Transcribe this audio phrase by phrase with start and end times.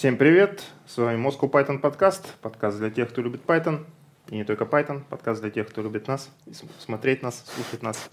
[0.00, 0.64] Всем привет!
[0.86, 3.84] С вами Moscow Python подкаст, подкаст для тех, кто любит Python,
[4.30, 6.30] и не только Python, подкаст для тех, кто любит нас,
[6.78, 8.08] смотреть нас, слушать нас.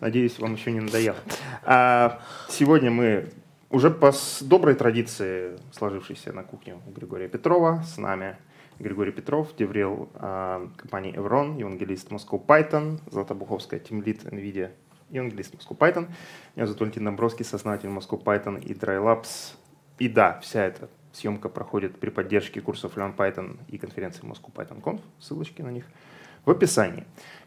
[0.00, 1.16] Надеюсь, вам еще не надоело.
[1.64, 3.30] А сегодня мы
[3.68, 4.12] уже по
[4.42, 8.36] доброй традиции, сложившейся на кухне у Григория Петрова, с нами
[8.78, 14.70] Григорий Петров, деврел э, компании Evron, евангелист Moscow Python, Златобуховская, тимлит NVIDIA,
[15.10, 16.06] евангелист Moscow Python.
[16.54, 19.56] Меня зовут Валентин Домбровский, сооснователь Moscow Python и DryLabs.
[19.98, 24.82] И да, вся эта съемка проходит при поддержке курсов Learn Python и конференции Moscow Python
[24.82, 25.84] Conf, ссылочки на них
[26.44, 27.04] в описании.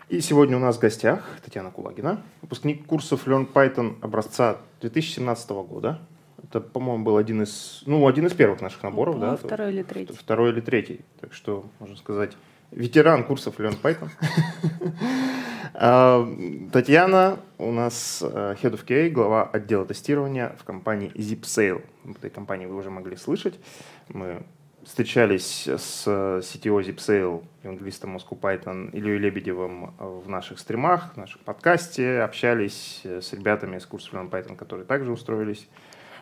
[0.09, 5.99] И сегодня у нас в гостях Татьяна Кулагина, выпускник курсов Learn Python образца 2017 года.
[6.41, 9.35] Это, по-моему, был один из, ну, один из первых наших наборов, ну, да?
[9.35, 10.13] Второй или третий.
[10.13, 11.02] Второй или третий.
[11.20, 12.38] Так что, можно сказать,
[12.71, 14.09] ветеран курсов Learn Python.
[15.73, 16.27] А,
[16.71, 21.84] Татьяна у нас э, Head of QA, глава отдела тестирования в компании ZipSale.
[22.03, 23.59] В этой компании вы уже могли слышать.
[24.09, 24.43] Мы
[24.84, 32.21] встречались с CTO ZipSale, евангелистом Moscow Python Ильей Лебедевым в наших стримах, в нашем подкасте,
[32.21, 35.68] общались с ребятами из курса Learn Python, которые также устроились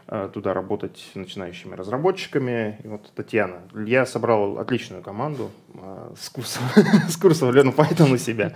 [0.07, 2.79] э, туда работать начинающими разработчиками.
[2.83, 3.61] И вот Татьяна.
[3.85, 6.63] Я собрал отличную команду э, с курсом,
[7.09, 8.53] с курсом Learn Python у себя.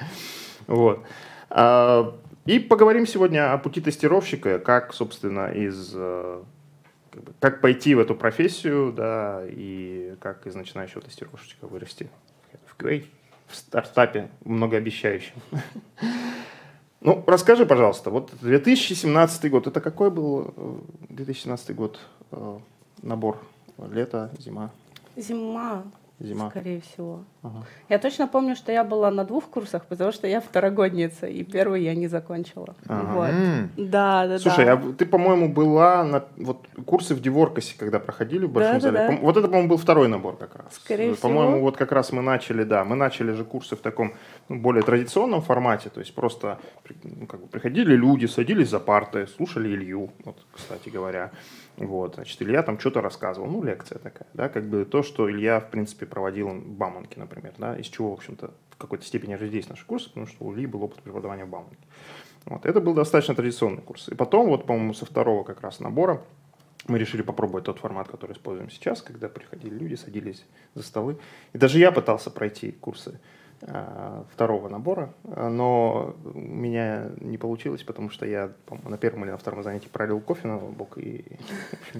[0.69, 1.03] Вот.
[1.49, 6.43] А, и поговорим сегодня о пути тестировщика, как, собственно, из э,
[7.39, 12.07] как, пойти в эту профессию, да, и как из начинающего тестировщика вырасти
[12.67, 13.03] в QA,
[13.47, 15.35] в стартапе многообещающем.
[17.01, 20.53] Ну, расскажи, пожалуйста, вот 2017 год, это какой был
[21.07, 21.97] 2017 год
[22.31, 22.59] э,
[23.01, 23.39] набор?
[23.77, 24.69] Лето, зима?
[25.15, 25.85] Зима.
[26.19, 26.49] Зима.
[26.49, 27.23] Скорее всего.
[27.43, 27.63] Ага.
[27.87, 31.81] Я точно помню, что я была на двух курсах, потому что я второгодница, и первый
[31.83, 32.75] я не закончила.
[32.87, 33.13] Ага.
[33.13, 33.89] Вот.
[33.89, 34.73] Да, да, Слушай, да.
[34.73, 38.97] а ты, по-моему, была на вот курсы в Диворкасе, когда проходили в большом да, зале.
[38.97, 39.17] Да, да.
[39.21, 40.75] Вот это, по-моему, был второй набор как раз.
[40.75, 41.61] Скорее по-моему, всего.
[41.61, 44.13] вот как раз мы начали, да, мы начали же курсы в таком
[44.49, 46.59] ну, более традиционном формате, то есть просто
[47.03, 51.31] ну, как бы приходили люди, садились за парты, слушали Илью, вот, кстати говоря.
[51.79, 55.61] Вот, значит, Илья там что-то рассказывал, ну, лекция такая, да, как бы то, что Илья,
[55.61, 59.69] в принципе, проводил в Бауманке, например, да, из чего, в общем-то, в какой-то степени здесь
[59.69, 61.77] наши курсы, потому что у Ильи был опыт преподавания в Бауманке.
[62.45, 64.09] Вот, это был достаточно традиционный курс.
[64.09, 66.21] И потом, вот, по-моему, со второго как раз набора
[66.87, 70.45] мы решили попробовать тот формат, который используем сейчас, когда приходили люди, садились
[70.75, 71.17] за столы.
[71.53, 73.19] И даже я пытался пройти курсы
[74.33, 78.51] второго набора, но у меня не получилось, потому что я
[78.87, 81.25] на первом или на втором занятии пролил кофе на бок, и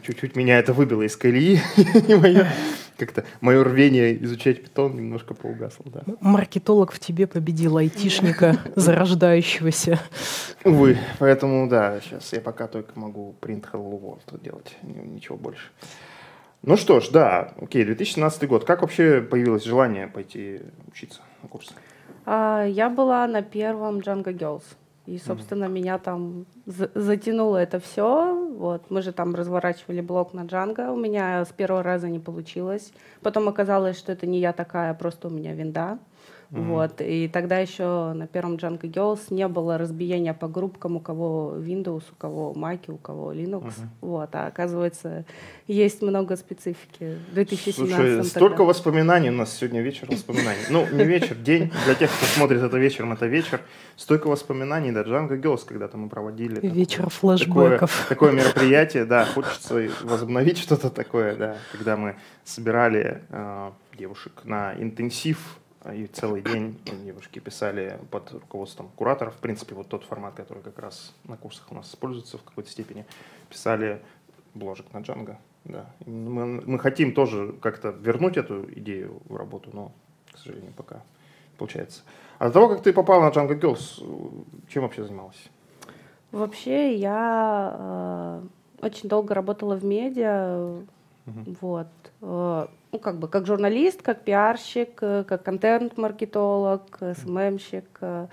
[0.04, 1.60] чуть-чуть меня это выбило из колеи,
[2.08, 2.48] и мое,
[2.98, 5.86] как-то мое рвение изучать питон немножко поугасло.
[5.92, 6.04] Да.
[6.22, 10.00] Маркетолог в тебе победил айтишника, зарождающегося.
[10.64, 15.70] Увы, поэтому да, сейчас я пока только могу print hello world делать, ничего больше.
[16.62, 18.66] Ну что ж, да, окей, 2017 год.
[18.66, 21.74] Как вообще появилось желание пойти учиться на курсы?
[22.26, 24.64] А, я была на первом Django Girls.
[25.06, 25.72] И, собственно, mm-hmm.
[25.72, 28.48] меня там затянуло это все.
[28.58, 30.92] Вот, мы же там разворачивали блок на Django.
[30.92, 32.94] У меня с первого раза не получилось.
[33.22, 35.98] Потом оказалось, что это не я такая, просто у меня винда.
[36.52, 36.68] Mm-hmm.
[36.68, 37.02] Вот.
[37.02, 42.04] И тогда еще на первом Django Girls не было разбиения по группкам, у кого Windows,
[42.12, 43.66] у кого Mac, у кого Linux.
[43.66, 43.88] Mm-hmm.
[44.02, 44.30] Вот.
[44.34, 45.26] А оказывается,
[45.68, 47.18] есть много специфики.
[47.32, 48.64] В 2017 Слушай, столько тогда.
[48.64, 50.62] воспоминаний у нас сегодня вечер воспоминаний.
[50.70, 51.72] Ну, не вечер, день.
[51.86, 53.62] Для тех, кто смотрит это вечером, это вечер.
[53.96, 56.60] Столько воспоминаний, да, Django Girls когда-то мы проводили.
[56.68, 57.48] Вечер флешбеков.
[57.48, 64.74] Такое, такое мероприятие, да, хочется возобновить что-то такое, да, когда мы собирали э, девушек на
[64.80, 65.38] интенсив
[65.94, 69.36] и целый день девушки писали под руководством кураторов.
[69.36, 72.70] В принципе, вот тот формат, который как раз на курсах у нас используется в какой-то
[72.70, 73.06] степени,
[73.50, 74.02] писали
[74.54, 75.36] бложек на Django.
[75.66, 75.86] Да.
[76.06, 79.92] Мы, мы хотим тоже как-то вернуть эту идею в работу, но,
[80.32, 81.02] к сожалению, пока
[81.58, 82.02] получается.
[82.40, 85.50] А до того, как ты попала на Django Girls, чем вообще занималась?
[86.32, 88.42] Вообще я
[88.82, 90.82] э, очень долго работала в медиа,
[91.30, 91.58] Uh-huh.
[91.62, 91.88] Вот.
[92.22, 97.86] Э, ну, как бы, как журналист, как пиарщик, э, как контент-маркетолог, СММщик.
[98.02, 98.28] Э,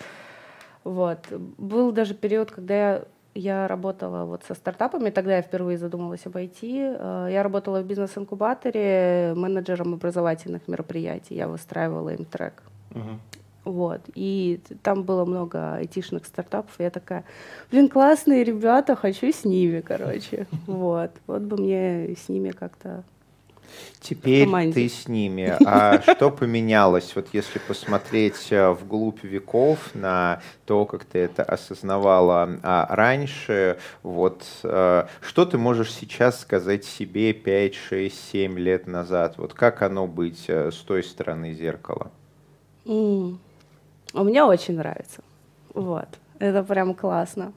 [0.85, 1.19] вот.
[1.59, 3.05] Был даже период, когда я
[3.39, 7.31] я работала вот со стартапами, тогда я впервые задумалась об IT.
[7.31, 11.35] Я работала в бизнес-инкубаторе менеджером образовательных мероприятий.
[11.35, 12.63] Я выстраивала им трек.
[12.93, 13.19] Uh-huh.
[13.67, 14.01] Вот.
[14.15, 16.71] И там было много айтишных стартапов.
[16.79, 17.25] И я такая,
[17.71, 20.47] блин, классные ребята, хочу с ними, короче.
[20.67, 21.11] Вот.
[21.27, 23.03] Вот бы мне с ними как-то
[24.01, 25.57] Теперь ты с ними.
[25.65, 32.59] А что поменялось, вот если посмотреть э, вглубь веков на то, как ты это осознавала
[32.63, 39.39] а раньше, вот э, что ты можешь сейчас сказать себе 5, 6, 7 лет назад?
[39.39, 42.11] Вот как оно быть э, с той стороны зеркала?
[42.85, 43.39] Mm.
[44.13, 45.23] А мне очень нравится.
[45.75, 46.09] Вот.
[46.39, 47.53] Это прям классно.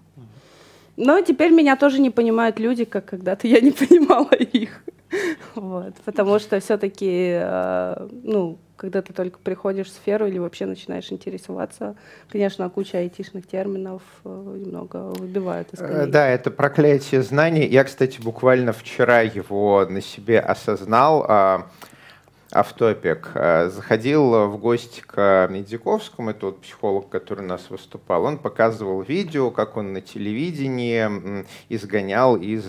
[0.98, 4.84] Но теперь меня тоже не понимают люди, как когда-то я не понимала их.
[5.56, 5.96] Вот.
[6.06, 11.96] Потому что все-таки, э, ну, когда ты только приходишь в сферу или вообще начинаешь интересоваться,
[12.30, 16.10] конечно, куча айтишных терминов э, немного выбивают из колеи.
[16.10, 17.66] Да, это проклятие знаний.
[17.66, 21.26] Я, кстати, буквально вчера его на себе осознал.
[21.28, 21.68] А,
[22.52, 23.32] автопик.
[23.36, 28.24] Э, заходил в гости к Медзяковскому, это вот психолог, который у нас выступал.
[28.24, 32.66] Он показывал видео, как он на телевидении изгонял из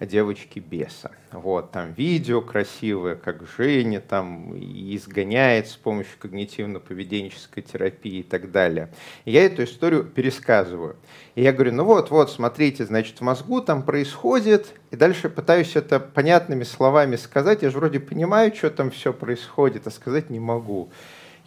[0.00, 1.10] девочки беса.
[1.32, 8.88] Вот, там видео красивое, как Женя там изгоняет с помощью когнитивно-поведенческой терапии и так далее.
[9.24, 10.96] И я эту историю пересказываю.
[11.36, 15.76] И я говорю, ну вот, вот, смотрите, значит, в мозгу там происходит, и дальше пытаюсь
[15.76, 17.62] это понятными словами сказать.
[17.62, 20.90] Я же вроде понимаю, что там все происходит, а сказать не могу.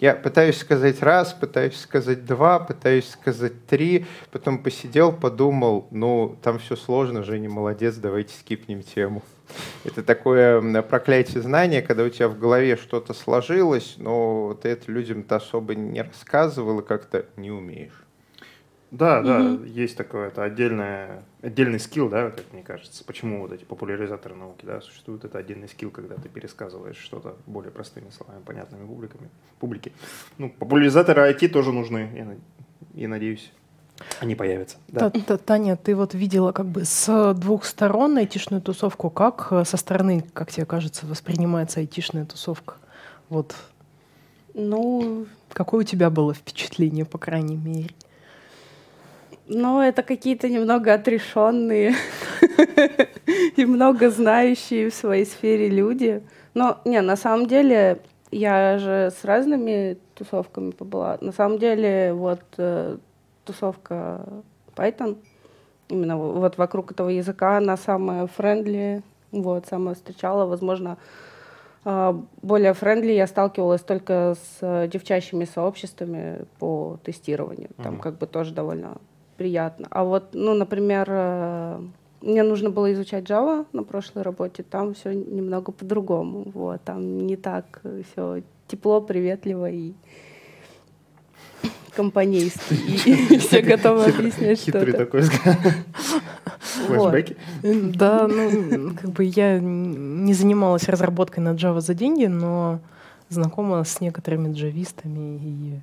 [0.04, 6.60] Я пытаюсь сказать раз, пытаюсь сказать два, пытаюсь сказать три, потом посидел, подумал, ну, там
[6.60, 9.24] все сложно, Женя молодец, давайте скипнем тему.
[9.86, 15.38] Это такое проклятие знания, когда у тебя в голове что-то сложилось, но ты это людям-то
[15.38, 18.03] особо не рассказывал и как-то не умеешь.
[18.94, 19.28] Да, угу.
[19.28, 23.04] да, есть такое, это отдельное, отдельный скилл, да, как мне кажется.
[23.04, 27.72] Почему вот эти популяризаторы науки, да, существует, это отдельный скилл, когда ты пересказываешь что-то более
[27.72, 29.30] простыми словами, понятными публиками,
[29.60, 29.94] публике.
[30.38, 32.38] Ну, популяризаторы IT тоже нужны, я,
[32.94, 33.52] я надеюсь.
[34.20, 34.78] Они появятся.
[34.90, 35.10] Да.
[35.10, 39.10] Таня, ты вот видела как бы с двух сторон айтишную тусовку.
[39.10, 42.76] Как э, со стороны, как тебе кажется, воспринимается айтишная тусовка?
[43.30, 43.56] Вот.
[44.54, 47.90] Ну, какое у тебя было впечатление, по крайней мере?
[49.48, 51.96] Ну, это какие-то немного отрешенные
[53.58, 56.24] и много знающие в своей сфере люди.
[56.54, 58.00] Но, не, на самом деле,
[58.32, 61.18] я же с разными тусовками побыла.
[61.20, 62.98] На самом деле, вот э,
[63.44, 64.26] тусовка
[64.76, 65.18] Python,
[65.90, 69.02] именно вот вокруг этого языка, она самая friendly,
[69.32, 70.98] вот, самая встречала, возможно,
[71.86, 77.70] а, более friendly я сталкивалась только с девчачьими сообществами по тестированию.
[77.78, 78.00] Там mm-hmm.
[78.00, 78.98] как бы тоже довольно
[79.44, 79.88] приятно.
[79.90, 81.82] А вот, ну, например, э,
[82.22, 86.46] мне нужно было изучать Java на прошлой работе, там все немного по-другому.
[86.54, 89.92] Вот, там не так все тепло, приветливо и
[91.94, 92.78] компанейский,
[93.34, 94.80] и все готовы объяснять что-то.
[94.80, 95.24] Хитрый такой
[96.88, 97.36] Флэшбэки?
[97.98, 102.80] Да, ну, как бы я не занималась разработкой на Java за деньги, но
[103.28, 105.80] знакома с некоторыми джавистами и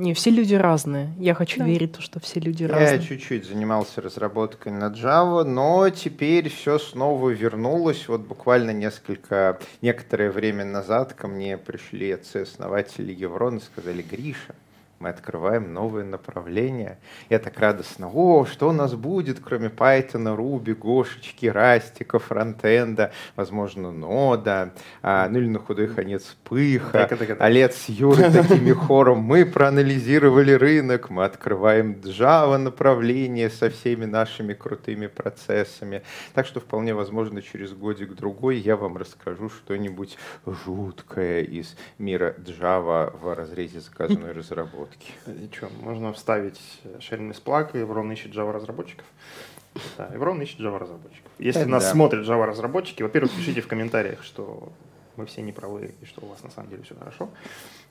[0.00, 1.12] не, все люди разные.
[1.18, 1.64] Я хочу да.
[1.66, 2.96] верить, что все люди я разные.
[2.96, 8.08] Я чуть-чуть занимался разработкой на Java, но теперь все снова вернулось.
[8.08, 14.54] Вот буквально несколько, некоторое время назад ко мне пришли отцы-основатели Еврон и сказали, Гриша,
[15.00, 16.98] мы открываем новые направления.
[17.30, 23.92] Я так радостно, о, что у нас будет, кроме Python, Ruby, Гошечки, Растика, фронтенда, возможно,
[23.92, 27.08] Нода, а, ну или на худой конец Пыха,
[27.38, 29.20] а лет с Юрой такими хором.
[29.20, 36.02] Мы проанализировали рынок, мы открываем Java направление со всеми нашими крутыми процессами.
[36.34, 43.34] Так что вполне возможно через годик-другой я вам расскажу что-нибудь жуткое из мира Java в
[43.34, 45.12] разрезе заказанной разработки разработки.
[45.26, 46.60] Ничего, можно вставить
[46.98, 49.06] Sharing is Plug, Evron ищет Java разработчиков.
[49.96, 51.30] Да, Evron ищет Java разработчиков.
[51.38, 51.90] Если Это нас да.
[51.90, 54.72] смотрят Java разработчики, во-первых, пишите в комментариях, что
[55.16, 57.30] мы все не правы и что у вас на самом деле все хорошо.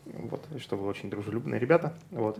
[0.05, 1.93] Вот, и что вы очень дружелюбные ребята.
[2.09, 2.39] Вот.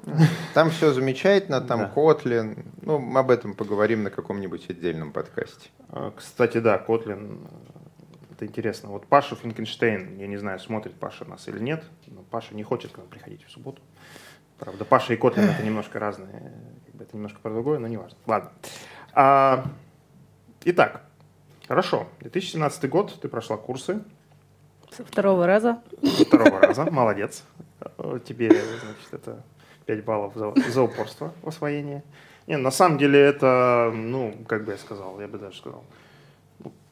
[0.54, 1.94] Там все замечательно, там да.
[1.96, 2.66] Kotlin.
[2.82, 5.70] Ну, мы об этом поговорим на каком-нибудь отдельном подкасте.
[5.90, 7.48] А, кстати, да, Kotlin
[8.32, 8.90] это интересно.
[8.90, 12.94] Вот Паша Финкенштейн, я не знаю, смотрит Паша нас или нет, но Паша не хочет
[12.94, 13.82] к нам приходить в субботу.
[14.60, 16.54] Правда, Паша и Котлин это немножко разные,
[17.00, 18.18] это немножко про другое, но не важно.
[18.28, 18.52] Ладно.
[19.14, 19.66] А,
[20.66, 21.04] итак,
[21.68, 22.08] хорошо.
[22.20, 24.02] 2017 год, ты прошла курсы.
[24.92, 25.82] Со второго раза.
[26.04, 27.44] Со второго раза, молодец.
[28.26, 29.44] Тебе, значит, это
[29.86, 32.04] 5 баллов за, за упорство в освоении.
[32.48, 35.86] Не, на самом деле это, ну, как бы я сказал, я бы даже сказал,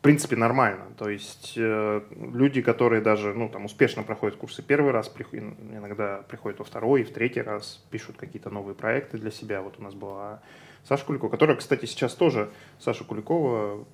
[0.08, 0.86] принципе, нормально.
[0.98, 6.60] То есть э, люди, которые даже ну, там, успешно проходят курсы первый раз, иногда приходят
[6.60, 9.62] во второй и в третий раз, пишут какие-то новые проекты для себя.
[9.62, 10.42] Вот у нас была
[10.86, 12.50] Саша Куликова, которая, кстати, сейчас тоже,
[12.80, 13.86] Саша Куликова,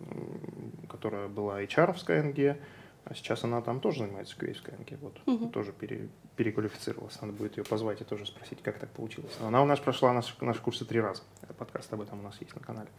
[0.88, 2.58] которая была HR в Skyeng,
[3.05, 4.98] А сейчас она там тоже занимается QA в Skyeng.
[5.01, 5.50] Вот, угу.
[5.50, 7.20] тоже пере, переквалифицировалась.
[7.22, 9.36] Надо будет ее позвать и тоже спросить, как так получилось.
[9.41, 11.24] Она у нас прошла наш, наши курсы три раза.
[11.58, 12.89] Подкаст об этом у нас есть на канале.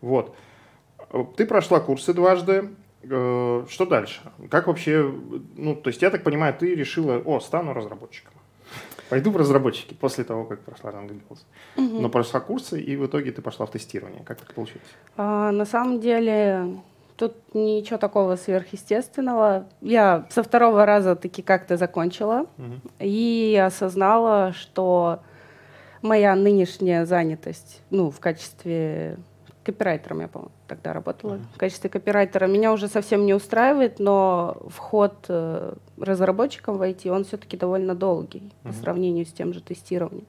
[0.00, 0.36] Вот.
[1.36, 2.70] Ты прошла курсы дважды.
[3.02, 4.20] Э, что дальше?
[4.50, 5.12] Как вообще,
[5.56, 8.32] ну, то есть я так понимаю, ты решила, о, стану разработчиком.
[9.08, 10.90] Пойду в разработчики после того, как прошла.
[10.90, 12.00] Угу.
[12.00, 14.22] Но прошла курсы, и в итоге ты пошла в тестирование.
[14.24, 14.86] Как так получилось?
[15.16, 16.76] А, на самом деле,
[17.16, 19.66] тут ничего такого сверхъестественного.
[19.80, 22.80] Я со второго раза таки как-то закончила угу.
[23.00, 25.20] и осознала, что
[26.02, 29.18] моя нынешняя занятость, ну, в качестве
[29.70, 31.34] копирайтером, я, по-моему, тогда работала.
[31.34, 31.54] Uh-huh.
[31.54, 37.24] В качестве копирайтера меня уже совсем не устраивает, но вход э, разработчиком в IT, он
[37.24, 38.68] все-таки довольно долгий uh-huh.
[38.68, 40.26] по сравнению с тем же тестированием.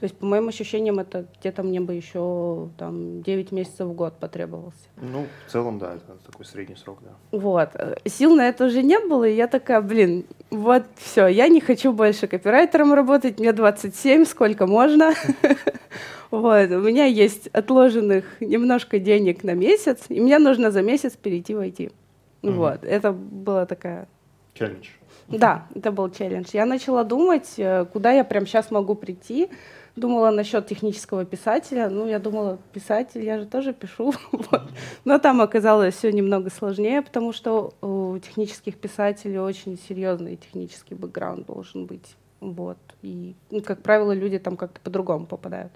[0.00, 4.14] То есть, по моим ощущениям, это где-то мне бы еще там 9 месяцев в год
[4.18, 4.78] потребовался.
[4.96, 7.10] Ну, в целом, да, это такой средний срок, да.
[7.36, 7.68] Вот.
[8.06, 11.92] Сил на это уже не было, и я такая, блин, вот все, я не хочу
[11.92, 15.12] больше копирайтером работать, мне 27, сколько можно.
[16.30, 21.56] Вот, у меня есть отложенных немножко денег на месяц, и мне нужно за месяц перейти
[21.56, 21.92] в IT.
[22.42, 24.06] Вот, это была такая...
[24.54, 24.90] Челлендж.
[25.38, 26.48] Да, это был челлендж.
[26.52, 29.48] Я начала думать, э, куда я прямо сейчас могу прийти.
[29.96, 31.88] Думала насчет технического писателя.
[31.88, 34.12] Ну, я думала, писатель, я же тоже пишу.
[35.04, 41.46] Но там оказалось все немного сложнее, потому что у технических писателей очень серьезный технический бэкграунд
[41.46, 42.16] должен быть.
[42.40, 42.78] Вот.
[43.02, 45.72] И, ну, как правило, люди там как-то по-другому попадают.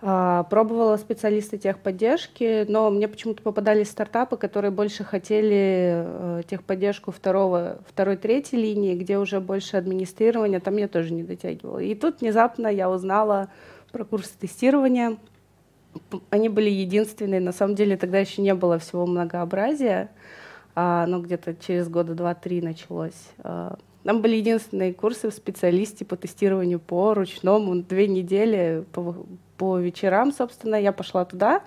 [0.00, 7.80] А, пробовала специалисты техподдержки, но мне почему-то попадались стартапы, которые больше хотели э, техподдержку второго,
[7.88, 11.80] второй, третьей линии, где уже больше администрирования, там я тоже не дотягивала.
[11.80, 13.48] И тут внезапно я узнала
[13.90, 15.16] про курсы тестирования.
[16.30, 20.10] Они были единственные, на самом деле тогда еще не было всего многообразия,
[20.76, 23.32] а, но где-то через года два-три началось.
[24.04, 29.14] Там были единственные курсы в специалисте по тестированию по ручному, две недели по,
[29.56, 31.62] по вечерам, собственно, я пошла туда.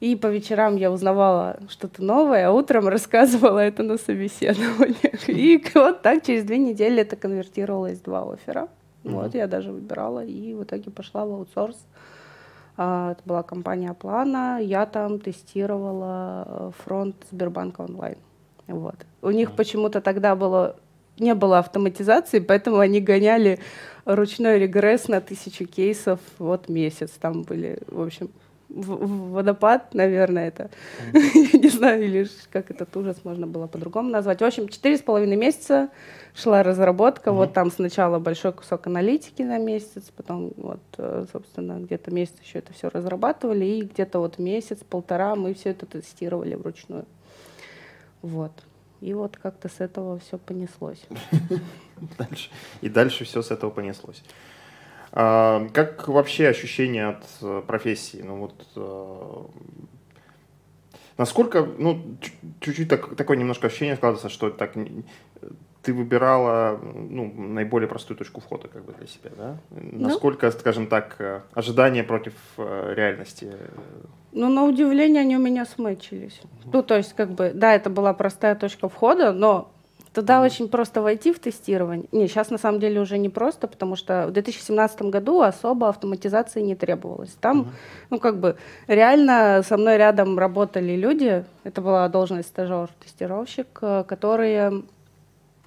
[0.00, 5.28] И по вечерам я узнавала что-то новое, а утром рассказывала это на собеседованиях.
[5.28, 8.68] И вот так через две недели это конвертировалось в два оффера.
[9.04, 9.10] Mm-hmm.
[9.10, 11.76] Вот, я даже выбирала и в итоге пошла в аутсорс.
[12.76, 14.58] А, это была компания Плана.
[14.60, 18.16] Я там тестировала э, фронт Сбербанка онлайн.
[18.66, 18.96] Вот.
[19.22, 19.56] У них mm-hmm.
[19.56, 20.76] почему-то тогда было
[21.20, 23.58] не было автоматизации, поэтому они гоняли
[24.04, 27.10] ручной регресс на тысячу кейсов вот месяц.
[27.20, 28.30] Там были, в общем,
[28.70, 30.70] водопад, наверное, это.
[31.12, 34.40] Не знаю, или как этот ужас можно было по-другому назвать.
[34.40, 35.90] В общем, четыре с половиной месяца
[36.34, 37.32] шла разработка.
[37.32, 42.58] Вот там сначала большой кусок аналитики на месяц, потом вот, э, собственно, где-то месяц еще
[42.58, 47.04] это все разрабатывали, и где-то вот месяц, полтора мы все это тестировали вручную.
[48.22, 48.52] Вот.
[49.00, 51.02] И вот как-то с этого все понеслось.
[52.18, 52.50] Дальше.
[52.80, 54.22] И дальше все с этого понеслось.
[55.12, 58.22] А, как вообще ощущение от э, профессии?
[58.22, 59.44] Ну вот э,
[61.18, 62.16] насколько, ну
[62.60, 64.76] чуть-чуть так, такое немножко ощущение складывается, что так
[65.82, 69.56] ты выбирала ну, наиболее простую точку входа как бы для себя, да?
[69.70, 70.08] Ну.
[70.08, 73.52] Насколько, скажем так, э, ожидания против реальности
[74.32, 76.40] ну, на удивление, они у меня смычились.
[76.72, 79.72] Ну, то есть, как бы, да, это была простая точка входа, но
[80.12, 80.46] Туда mm-hmm.
[80.46, 82.06] очень просто войти в тестирование.
[82.10, 86.60] Не, сейчас на самом деле уже не просто, потому что в 2017 году особо автоматизации
[86.62, 87.36] не требовалось.
[87.40, 87.66] Там, mm-hmm.
[88.10, 88.56] ну как бы,
[88.88, 94.82] реально со мной рядом работали люди, это была должность стажер-тестировщик, э, которые,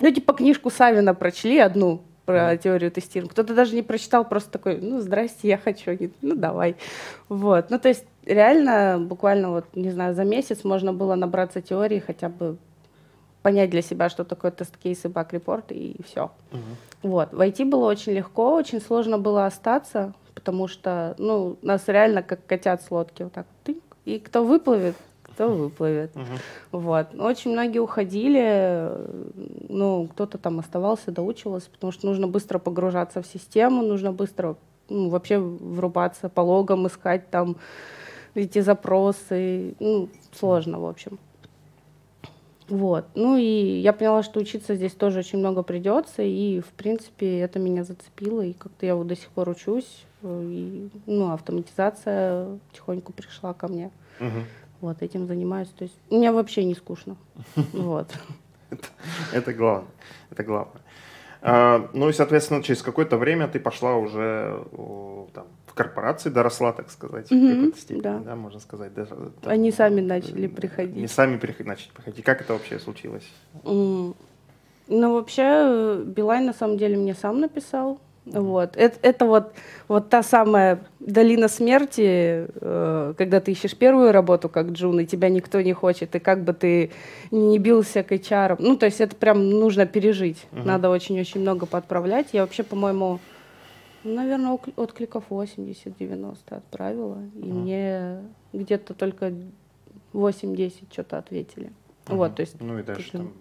[0.04, 3.32] ну типа книжку Савина прочли одну, про теорию тестирования.
[3.32, 5.92] Кто-то даже не прочитал, просто такой, ну, здрасте, я хочу.
[5.92, 6.76] Они, ну, давай.
[7.30, 7.70] Вот.
[7.70, 12.30] Ну, то есть реально буквально вот, не знаю, за месяц можно было набраться теории, хотя
[12.30, 12.58] бы
[13.42, 16.32] понять для себя, что такое тест-кейс и баг-репорт, и все.
[16.52, 17.10] Угу.
[17.10, 17.34] Вот.
[17.34, 22.82] Войти было очень легко, очень сложно было остаться, потому что, ну, нас реально как котят
[22.82, 24.96] с лодки, вот так, тынк, и кто выплывет,
[25.34, 26.16] кто выплывет.
[26.16, 26.80] Угу.
[26.80, 27.08] Вот.
[27.18, 28.92] Очень многие уходили,
[29.70, 34.56] ну, кто-то там оставался, доучивался, потому что нужно быстро погружаться в систему, нужно быстро
[34.90, 37.58] ну, вообще врубаться по логам, искать там
[38.36, 39.76] эти запросы.
[39.80, 41.20] Ну, сложно, в общем.
[42.70, 43.06] Вот.
[43.14, 47.60] Ну и я поняла, что учиться здесь тоже очень много придется, и, в принципе, это
[47.60, 53.54] меня зацепило, и как-то я вот до сих пор учусь, и, ну, автоматизация потихоньку пришла
[53.54, 53.92] ко мне.
[54.20, 54.40] Угу.
[54.84, 55.70] Вот, этим занимаюсь.
[55.70, 57.16] То есть мне вообще не скучно.
[57.72, 58.12] Вот.
[59.32, 59.92] Это главное.
[60.30, 60.82] Это главное.
[61.42, 64.62] А, ну и, соответственно, через какое-то время ты пошла уже
[65.34, 68.20] там, в корпорации, доросла, так сказать, mm-hmm, в какой-то степени, да.
[68.20, 68.94] да, можно сказать.
[68.94, 70.98] Даже, там, Они сами начали приходить.
[70.98, 72.26] Они сами приходить, начали приходить.
[72.26, 73.32] Как это вообще случилось?
[73.64, 74.16] Mm.
[74.90, 78.02] Ну, вообще, Билайн на самом деле мне сам написал.
[78.26, 78.78] Вот.
[78.78, 79.54] Это, это вот,
[79.88, 85.30] вот та самая долина смерти, э, когда ты ищешь первую работу как Джун, и тебя
[85.30, 86.92] никто не хочет, и как бы ты
[87.32, 88.58] не бился к HR.
[88.60, 90.48] Ну, то есть это прям нужно пережить.
[90.52, 90.64] Uh-huh.
[90.64, 92.30] Надо очень-очень много подправлять.
[92.32, 93.20] Я вообще, по-моему,
[94.04, 97.54] наверное, откликов 80-90 отправила, и uh-huh.
[97.54, 98.22] мне
[98.54, 99.34] где-то только
[100.14, 101.74] 8-10 что-то ответили.
[102.06, 102.16] Uh-huh.
[102.16, 103.34] Вот, то есть, ну и дальше там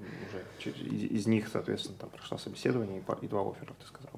[0.60, 4.12] уже из, из них, соответственно, там прошло собеседование и, и два оффера, ты сказал.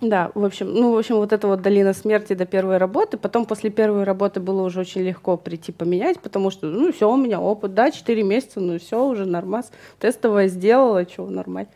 [0.00, 3.16] Да, в общем, ну, в общем, вот это вот долина смерти до первой работы.
[3.16, 7.16] Потом после первой работы было уже очень легко прийти поменять, потому что, ну, все, у
[7.16, 9.70] меня опыт, да, 4 месяца, ну, все, уже нормас.
[10.00, 11.70] Тестовое сделала, что, нормально.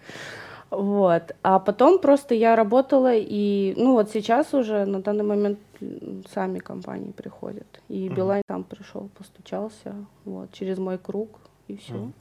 [0.70, 1.34] Вот.
[1.42, 5.58] А потом просто я работала, и, ну, вот сейчас уже на данный момент
[6.32, 7.80] сами компании приходят.
[7.88, 9.94] И Билайн сам пришел, постучался,
[10.24, 11.28] вот, через мой круг,
[11.68, 11.94] и все.
[11.94, 12.12] Mm.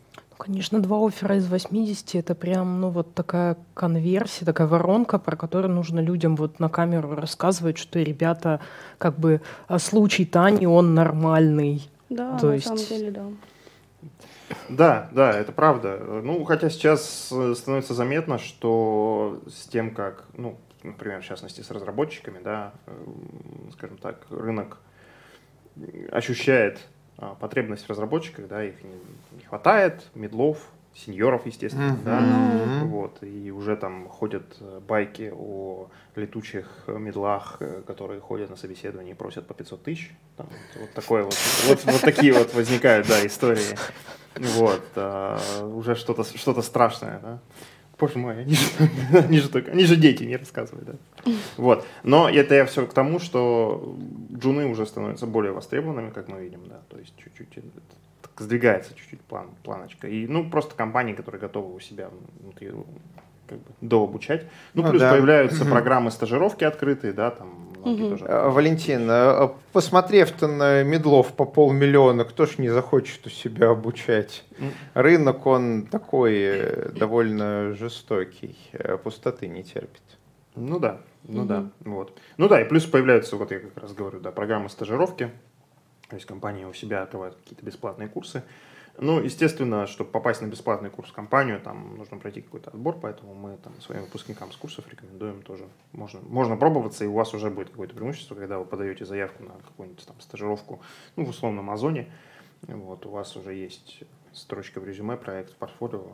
[0.43, 5.71] Конечно, два оффера из 80 это прям, ну, вот такая конверсия, такая воронка, про которую
[5.71, 8.59] нужно людям вот на камеру рассказывать, что ребята,
[8.97, 11.87] как бы, а случай Тани, он нормальный.
[12.09, 12.65] Да, То на есть...
[12.65, 13.25] самом деле, да.
[14.67, 15.99] Да, да, это правда.
[16.23, 21.69] Ну, хотя сейчас э, становится заметно, что с тем, как, ну, например, в частности, с
[21.69, 22.73] разработчиками, да,
[23.73, 24.79] скажем так, рынок
[26.11, 26.79] ощущает
[27.21, 28.73] а, потребность в разработчиках, да, их
[29.51, 30.57] хватает, медлов,
[30.95, 32.03] сеньоров, естественно, mm-hmm.
[32.05, 32.85] да, mm-hmm.
[32.85, 39.13] вот, и уже там ходят э, байки о летучих медлах, э, которые ходят на собеседование
[39.13, 40.47] и просят по 500 тысяч, там,
[40.79, 41.35] вот, такое вот,
[41.67, 43.75] вот, вот такие вот возникают, да, истории,
[44.37, 47.39] вот, а, уже что-то что-то страшное, да.
[47.99, 48.65] Боже мой, они же,
[49.11, 50.87] они же, только, они же дети, не рассказывают,
[51.25, 51.31] да.
[51.57, 51.85] Вот.
[52.03, 53.97] Но это я все к тому, что
[54.31, 56.79] джуны уже становятся более востребованными, как мы видим, да.
[56.89, 57.49] То есть чуть-чуть
[58.37, 60.07] сдвигается чуть-чуть план, планочка.
[60.07, 62.09] И, ну, просто компании, которые готовы у себя
[62.39, 62.71] внутри
[63.47, 64.45] как бы дообучать.
[64.73, 65.11] Ну, ну плюс да.
[65.11, 68.09] появляются программы стажировки открытые, да, там Угу.
[68.09, 68.25] Тоже.
[68.25, 74.45] Валентин, а, посмотрев-то на медлов по полмиллиона, кто ж не захочет у себя обучать?
[74.93, 80.03] Рынок, он такой э, довольно жестокий, э, пустоты не терпит.
[80.55, 81.47] Ну да, ну угу.
[81.47, 82.17] да, вот.
[82.37, 85.31] Ну да, и плюс появляются, вот я как раз говорю, да, программы стажировки,
[86.11, 88.43] то есть компании у себя открывают какие-то бесплатные курсы,
[88.97, 93.33] ну, естественно, чтобы попасть на бесплатный курс в компанию, там нужно пройти какой-то отбор, поэтому
[93.33, 95.69] мы там своим выпускникам с курсов рекомендуем тоже.
[95.93, 99.53] Можно, можно пробоваться, и у вас уже будет какое-то преимущество, когда вы подаете заявку на
[99.53, 100.81] какую-нибудь там стажировку,
[101.15, 102.11] ну, в условном Озоне,
[102.63, 106.07] вот, у вас уже есть строчка в резюме, проект в портфолио,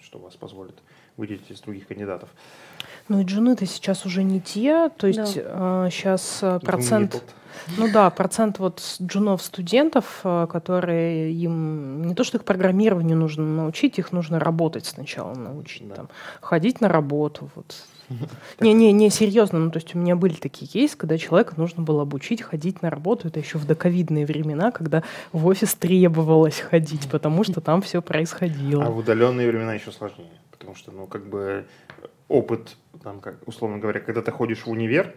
[0.00, 0.76] что вас позволит
[1.16, 2.28] выделить из других кандидатов.
[3.08, 5.86] Ну и джуны-то сейчас уже не те, то есть да.
[5.86, 7.22] э, сейчас процент...
[7.76, 13.44] Ну да, процент вот джунов студентов, э, которые им не то, что их программированию нужно
[13.44, 15.94] научить, их нужно работать сначала научить, да.
[15.94, 16.08] там,
[16.40, 17.74] ходить на работу, вот.
[18.60, 22.02] Не-не, не, серьезно, ну то есть у меня были такие кейсы, когда человека нужно было
[22.02, 27.44] обучить ходить на работу, это еще в доковидные времена, когда в офис требовалось ходить, потому
[27.44, 28.84] что там все происходило.
[28.84, 31.66] А в удаленные времена еще сложнее, потому что, ну, как бы
[32.28, 35.14] опыт, там, как, условно говоря, когда ты ходишь в универ,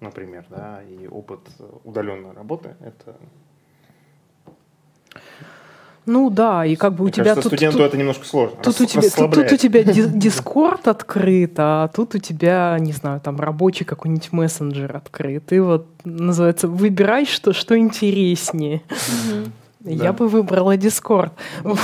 [0.00, 1.40] например, да, и опыт
[1.84, 3.16] удаленной работы, это
[6.06, 8.56] ну да, и как бы Мне у тебя кажется, тут студенту тут, это немножко сложно.
[8.62, 13.20] Тут у тебя тут, тут у тебя Дискорд открыт, а тут у тебя не знаю
[13.20, 15.52] там рабочий какой-нибудь мессенджер открыт.
[15.52, 18.82] И вот называется выбирай что что интереснее.
[19.82, 21.32] Я бы выбрала Дискорд,
[21.62, 21.78] вот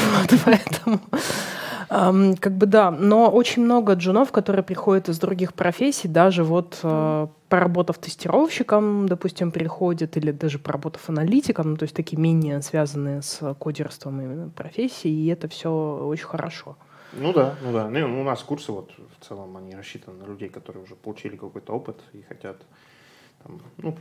[0.45, 1.01] поэтому.
[1.89, 6.81] Um, как бы да, но очень много джунов, которые приходят из других профессий, даже вот
[6.83, 13.23] uh, поработав тестировщиком, допустим, приходят, или даже поработав аналитиком, ну, то есть такие менее связанные
[13.23, 16.77] с кодерством именно профессии, и это все очень хорошо.
[17.13, 17.89] Ну да, ну да.
[17.89, 21.73] Ну, у нас курсы вот в целом они рассчитаны на людей, которые уже получили какой-то
[21.73, 22.57] опыт и хотят
[23.47, 23.97] там, ну,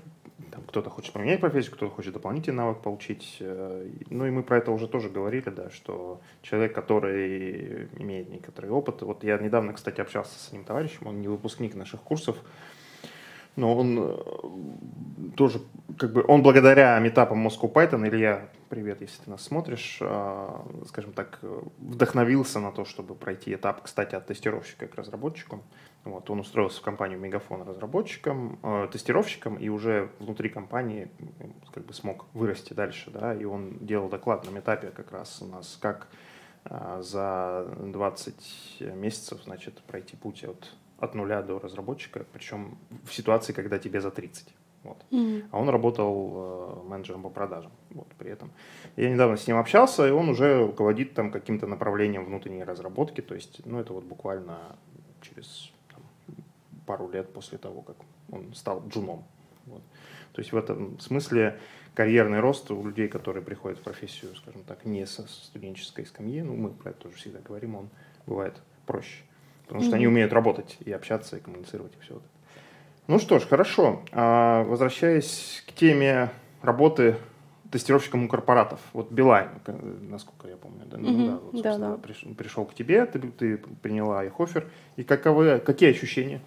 [0.51, 3.37] там, кто-то хочет поменять профессию, кто-то хочет дополнительный навык получить.
[3.39, 8.71] Э, ну и мы про это уже тоже говорили, да, что человек, который имеет некоторый
[8.71, 12.37] опыт, вот я недавно, кстати, общался с одним товарищем, он не выпускник наших курсов,
[13.55, 15.61] но он э, тоже,
[15.97, 20.49] как бы, он благодаря метапам Moscow Python, Илья, привет, если ты нас смотришь, э,
[20.87, 21.39] скажем так,
[21.79, 25.61] вдохновился на то, чтобы пройти этап, кстати, от тестировщика к разработчику.
[26.05, 31.09] Вот, он устроился в компанию Мегафон разработчиком, э, тестировщиком, и уже внутри компании
[31.73, 35.47] как бы смог вырасти дальше, да, и он делал доклад на этапе как раз у
[35.47, 36.07] нас, как
[36.65, 43.53] а, за 20 месяцев, значит, пройти путь от, от нуля до разработчика, причем в ситуации,
[43.53, 44.47] когда тебе за 30.
[44.83, 45.03] Вот.
[45.11, 45.45] Mm-hmm.
[45.51, 47.71] А он работал э, менеджером по продажам.
[47.89, 48.51] Вот, при этом.
[48.95, 53.21] Я недавно с ним общался, и он уже руководит там каким-то направлением внутренней разработки.
[53.21, 54.75] То есть, ну, это вот буквально
[55.21, 55.71] через
[56.85, 57.97] пару лет после того, как
[58.31, 59.23] он стал джуном.
[59.65, 59.81] Вот.
[60.33, 61.59] То есть в этом смысле
[61.93, 66.55] карьерный рост у людей, которые приходят в профессию, скажем так, не со студенческой скамьи, ну,
[66.55, 67.89] мы про это тоже всегда говорим, он
[68.27, 69.23] бывает проще.
[69.63, 69.95] Потому что mm-hmm.
[69.95, 72.25] они умеют работать и общаться, и коммуницировать, и все это.
[73.07, 74.03] Ну что ж, хорошо.
[74.11, 77.17] А, возвращаясь к теме работы
[77.71, 78.79] тестировщиком у корпоратов.
[78.93, 79.49] Вот Билайн,
[80.09, 80.85] насколько я помню.
[80.85, 81.97] Да, угу, да, вот, да, да.
[81.97, 84.67] Пришел, пришел к тебе, ты, ты приняла их офер.
[84.95, 86.41] И каковы, какие ощущения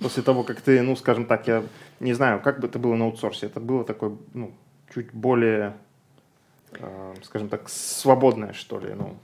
[0.00, 1.62] после того, как ты, ну, скажем так, я
[2.00, 3.46] не знаю, как бы это было на аутсорсе.
[3.46, 4.52] Это было такое, ну,
[4.94, 5.74] чуть более,
[6.72, 9.16] э, скажем так, свободное, что ли, ну,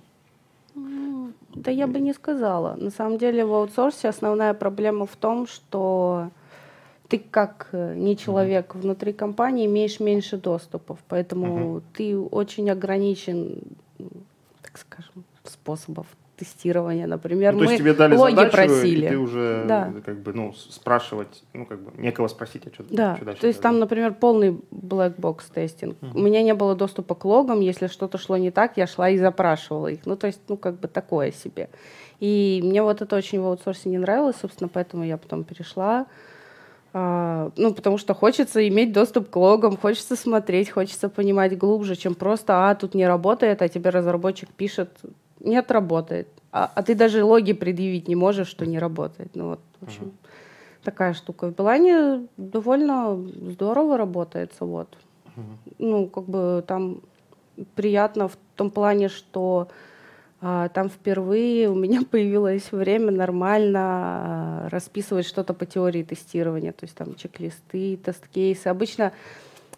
[1.55, 2.75] да я бы не сказала.
[2.77, 6.31] На самом деле в аутсорсе основная проблема в том, что
[7.09, 8.81] ты как э, не человек mm-hmm.
[8.81, 11.83] внутри компании имеешь меньше доступов, поэтому mm-hmm.
[11.95, 13.63] ты очень ограничен,
[14.61, 19.07] так скажем, способов тестирования, например, ну, то есть тебе дали логи задачу, просили.
[19.07, 19.93] И ты уже да.
[20.05, 23.17] как бы ну спрашивать, ну как бы некого спросить, а что, да.
[23.17, 23.41] что дальше.
[23.41, 25.97] То есть там, например, полный black box тестинг.
[26.01, 26.13] Uh-huh.
[26.15, 29.19] У меня не было доступа к логам, если что-то шло не так, я шла и
[29.19, 30.07] запрашивала их.
[30.07, 31.69] Ну то есть, ну как бы такое себе.
[32.21, 36.07] И мне вот это очень в аутсорсе не нравилось, собственно, поэтому я потом перешла.
[36.99, 42.15] А, ну, потому что хочется иметь доступ к логам, хочется смотреть, хочется понимать глубже, чем
[42.15, 44.89] просто, а, тут не работает, а тебе разработчик пишет,
[45.41, 46.29] нет, работает.
[46.53, 49.35] А, а ты даже логи предъявить не можешь, что не работает.
[49.35, 50.85] Ну, вот, в общем, uh-huh.
[50.85, 51.49] такая штука.
[51.49, 54.89] В Билайне довольно здорово работается, вот.
[55.25, 55.75] Uh-huh.
[55.79, 57.03] Ну, как бы там
[57.75, 59.69] приятно в том плане, что
[60.41, 66.85] а, там впервые у меня появилось время нормально а, расписывать что-то по теории тестирования, то
[66.85, 68.69] есть там чек-листы, тест-кейсы.
[68.69, 69.13] Обычно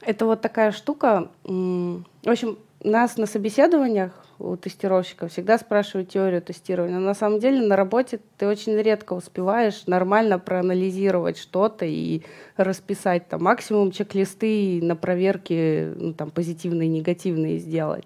[0.01, 1.29] это вот такая штука.
[1.44, 6.98] В общем, нас на собеседованиях у тестировщиков всегда спрашивают теорию тестирования.
[6.98, 12.22] Но на самом деле на работе ты очень редко успеваешь нормально проанализировать что-то и
[12.57, 18.05] расписать там максимум чек-листы на проверки ну, там, позитивные и негативные сделать.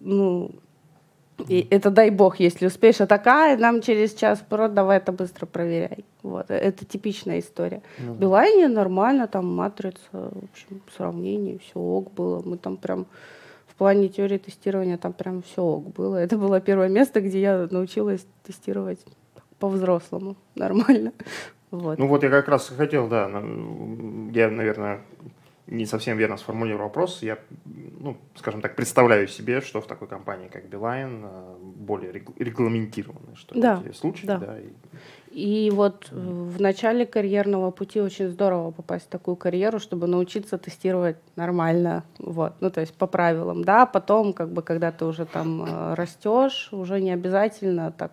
[0.00, 0.50] Ну,
[1.48, 5.46] и это дай бог, если успеешь, а такая, нам через час про, давай это быстро
[5.46, 6.04] проверяй.
[6.22, 7.82] Вот, это типичная история.
[7.98, 8.20] Ну, да.
[8.20, 12.40] Билайне нормально, там матрица, в общем, сравнение, все ок было.
[12.44, 13.06] Мы там прям
[13.74, 16.16] в плане теории тестирования там прям все ок было.
[16.16, 19.04] Это было первое место, где я научилась тестировать
[19.58, 21.12] по-взрослому нормально.
[21.70, 21.98] Вот.
[21.98, 25.00] Ну вот я как раз хотел, да, я, наверное,
[25.66, 27.22] не совсем верно сформулировал вопрос.
[27.22, 33.34] Я, ну, скажем так, представляю себе, что в такой компании, как Билайн, э, более регламентированы
[33.34, 34.26] что да, эти случаи.
[34.26, 34.38] Да.
[34.38, 34.58] Да,
[35.30, 35.66] и...
[35.66, 41.16] и вот в начале карьерного пути очень здорово попасть в такую карьеру, чтобы научиться тестировать
[41.36, 45.64] нормально, вот, ну то есть по правилам, да, потом как бы когда ты уже там
[45.64, 48.12] э, растешь, уже не обязательно так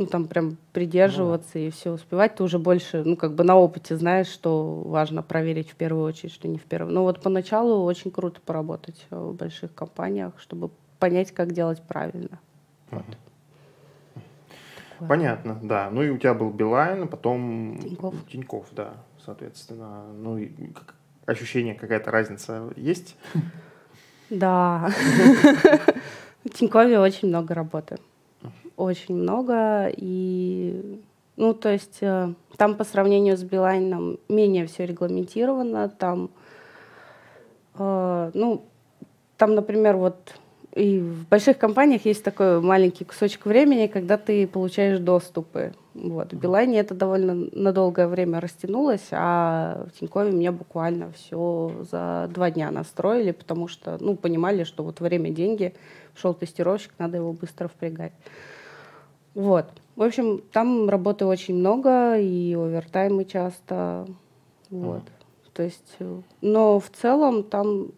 [0.00, 3.56] ну, там прям придерживаться ну, и все успевать, ты уже больше, ну, как бы на
[3.56, 6.94] опыте знаешь, что важно проверить в первую очередь, что не в первую.
[6.94, 12.40] Но вот поначалу очень круто поработать в больших компаниях, чтобы понять, как делать правильно.
[12.90, 13.04] Вот.
[15.06, 15.90] Понятно, да.
[15.90, 20.04] Ну и у тебя был Билайн, а потом Тиньков, Тиньков да, соответственно.
[20.14, 20.94] Ну и как,
[21.26, 23.16] ощущение, какая-то разница есть?
[24.30, 24.92] Да.
[26.44, 27.96] В Тинькове очень много работы
[28.80, 29.88] очень много.
[29.96, 31.00] И,
[31.36, 35.88] ну, то есть э, там по сравнению с Билайном менее все регламентировано.
[35.88, 36.30] Там,
[37.78, 38.64] э, ну,
[39.36, 40.34] там, например, вот
[40.74, 45.72] и в больших компаниях есть такой маленький кусочек времени, когда ты получаешь доступы.
[45.94, 46.32] Вот.
[46.32, 52.30] В Билайне это довольно на долгое время растянулось, а в Тинькове мне буквально все за
[52.32, 55.74] два дня настроили, потому что ну, понимали, что вот время деньги,
[56.14, 58.12] шел тестировщик, надо его быстро впрягать.
[59.34, 59.66] Вот.
[59.96, 64.06] В общем, там работы очень много, и овертаймы часто.
[64.70, 65.02] Вот.
[65.02, 65.10] Mm.
[65.52, 65.98] То есть,
[66.40, 67.88] но в целом там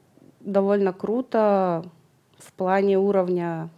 [0.41, 1.85] довольно круто
[2.39, 3.69] в плане уровня,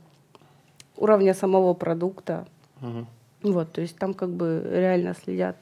[0.97, 2.47] уровня самого продукта.
[2.81, 3.07] Mm-hmm.
[3.43, 5.57] Вот, то есть там как бы реально следят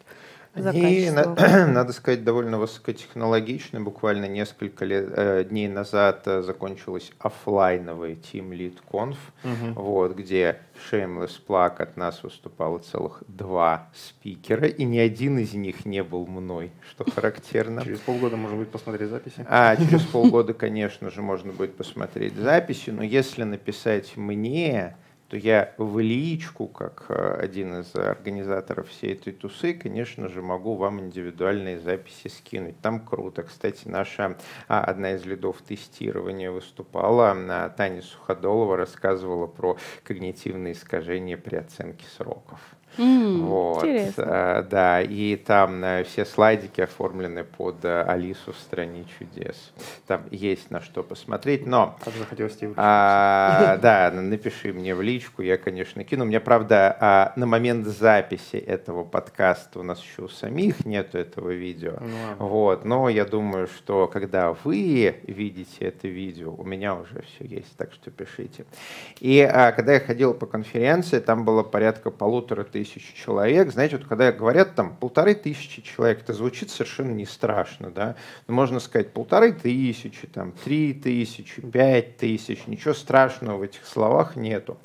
[0.54, 3.80] они, надо сказать, довольно высокотехнологичны.
[3.80, 9.80] Буквально несколько лет, э, дней назад э, закончилась офлайновая Team Lead Conf, угу.
[9.80, 10.58] вот, где
[10.90, 16.26] Shameless Plug от нас выступало целых два спикера, и ни один из них не был
[16.26, 17.82] мной, что характерно.
[17.82, 19.46] Через полгода можно будет посмотреть записи.
[19.48, 24.96] А, через полгода, конечно же, можно будет посмотреть записи, но если написать мне,
[25.32, 30.74] то я в личку, как э, один из организаторов всей этой тусы, конечно же, могу
[30.74, 32.78] вам индивидуальные записи скинуть.
[32.82, 33.42] Там круто.
[33.42, 34.36] Кстати, наша
[34.68, 42.04] а, одна из лидов тестирования выступала, а, Таня Суходолова рассказывала про когнитивные искажения при оценке
[42.14, 42.60] сроков.
[42.98, 44.22] М, Вот, Интересно.
[44.26, 49.72] э, да, и там э, все слайдики оформлены под э, Алису в стране чудес.
[50.06, 55.42] Там есть на что посмотреть, но Как захотелось тебе а, да, напиши мне в личку,
[55.42, 56.24] я, конечно, кину.
[56.24, 61.18] У меня, правда, а, на момент записи этого подкаста у нас еще у самих нету
[61.18, 61.94] этого видео.
[62.00, 62.46] Ну.
[62.46, 67.76] Вот, но я думаю, что когда вы видите это видео, у меня уже все есть,
[67.76, 68.66] так что пишите.
[69.20, 73.72] И а, когда я ходил по конференции, там было порядка полутора тысяч человек.
[73.72, 78.16] Знаете, вот когда говорят там полторы тысячи человек, это звучит совершенно не страшно, да?
[78.46, 84.36] Ну, можно сказать полторы тысячи, там, три тысячи, пять тысяч, ничего страшного в этих словах
[84.36, 84.78] нету.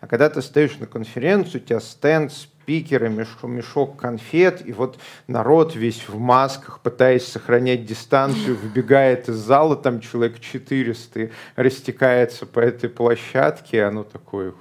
[0.00, 5.74] А когда ты стоишь на конференции, у тебя стенд, спикеры, мешок, конфет, и вот народ
[5.74, 12.60] весь в масках, пытаясь сохранять дистанцию, выбегает из зала, там человек 400, и растекается по
[12.60, 14.52] этой площадке, оно такое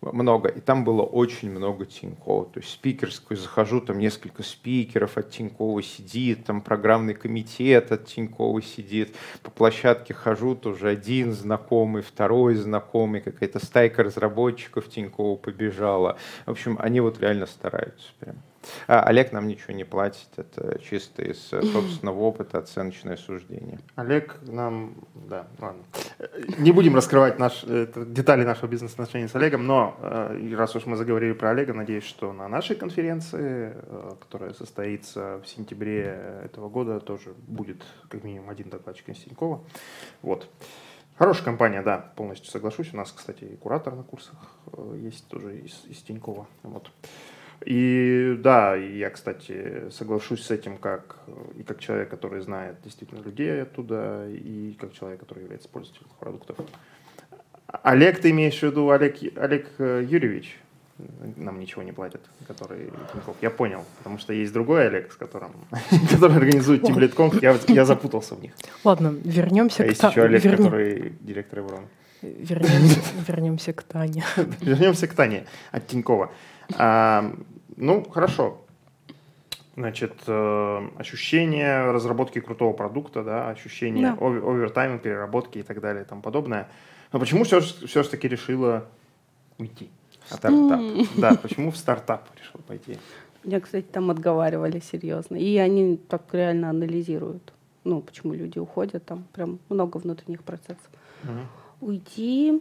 [0.00, 0.48] много.
[0.48, 2.46] И там было очень много Тинькова.
[2.46, 8.62] То есть спикерскую захожу, там несколько спикеров от Тинькова сидит, там программный комитет от Тинькова
[8.62, 9.14] сидит.
[9.42, 16.18] По площадке хожу, тоже один знакомый, второй знакомый, какая-то стайка разработчиков Тинькова побежала.
[16.44, 18.36] В общем, они вот реально стараются прям.
[18.86, 23.78] А Олег нам ничего не платит, это чисто из э, собственного опыта оценочное суждение.
[23.94, 25.82] Олег нам, да, ладно.
[26.18, 26.26] Э,
[26.58, 30.96] Не будем раскрывать наш, это, детали нашего бизнес-отношения с Олегом, но э, раз уж мы
[30.96, 37.00] заговорили про Олега, надеюсь, что на нашей конференции, э, которая состоится в сентябре этого года,
[37.00, 39.62] тоже будет как минимум один докладчик из Тинькова.
[40.22, 40.48] Вот.
[41.18, 42.92] Хорошая компания, да, полностью соглашусь.
[42.92, 44.36] У нас, кстати, и куратор на курсах
[44.72, 46.46] э, есть тоже из, из Тинькова.
[46.62, 46.90] Вот.
[47.64, 51.16] И да, я, кстати, соглашусь с этим как
[51.58, 56.56] и как человек, который знает действительно людей оттуда, и как человек, который является пользователем продуктов.
[57.82, 60.58] Олег, ты имеешь в виду Олег, Олег э, Юрьевич?
[61.36, 63.36] Нам ничего не платят, который Тинькофф.
[63.42, 65.50] Я понял, потому что есть другой Олег, с которым,
[66.10, 67.32] который организует Тимлитком.
[67.42, 68.52] Я, я запутался в них.
[68.84, 71.86] Ладно, вернемся А к есть Та- еще Олег, верне- который директор Еврона.
[72.22, 74.24] вернемся, вернемся к Тане.
[74.62, 76.30] Вернемся к Тане от Тинькова.
[76.76, 77.32] А,
[77.76, 78.60] ну, хорошо.
[79.76, 84.14] Значит, э, ощущение разработки крутого продукта, да, ощущение Да.
[84.24, 86.68] овер- овертайма, переработки и так далее и тому подобное.
[87.12, 88.86] Но почему все, все же таки решила
[89.58, 89.90] уйти?
[90.28, 90.80] в Стартап.
[91.16, 92.98] Да, почему в стартап решила пойти?
[93.44, 95.36] Меня, кстати, там отговаривали серьезно.
[95.36, 97.52] И они так реально анализируют.
[97.84, 100.80] Ну, почему люди уходят, там прям много внутренних процессов.
[101.22, 101.46] Мгм.
[101.80, 102.60] Уйти.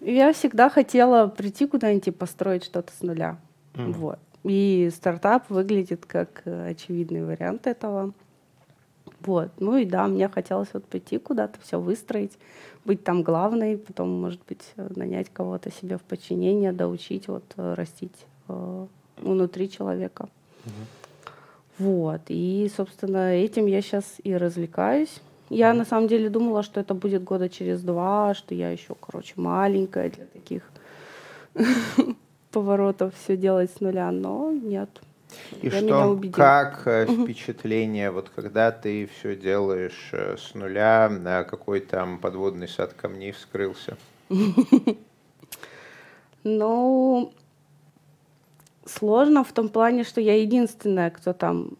[0.00, 3.38] Я всегда хотела прийти куда-нибудь и построить что-то с нуля.
[3.74, 3.92] Мгм.
[3.92, 4.18] Вот.
[4.44, 8.12] И стартап выглядит как э, очевидный вариант этого.
[9.20, 9.50] Вот.
[9.58, 12.38] Ну и да, мне хотелось вот пойти куда-то, все выстроить,
[12.84, 18.26] быть там главной, потом, может быть, нанять кого-то себе в подчинение, доучить, вот, э, растить
[18.48, 20.28] э, внутри человека.
[21.78, 22.22] Вот.
[22.28, 25.20] И, собственно, этим я сейчас и развлекаюсь.
[25.48, 29.34] Я на самом деле думала, что это будет года через два, что я еще, короче,
[29.36, 30.62] маленькая для таких
[32.50, 34.90] поворотов все делать с нуля, но нет.
[35.62, 41.44] И Я что, как э, впечатление, вот когда ты все делаешь э, с нуля, на
[41.44, 43.96] какой там подводный сад камней вскрылся?
[46.48, 47.32] Ну,
[48.84, 51.70] сложно в том плане, что я единственная, кто там